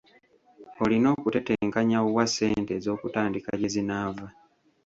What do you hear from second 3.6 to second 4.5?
zinaava.